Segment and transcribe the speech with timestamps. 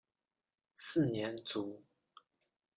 [0.73, 1.83] 四年卒。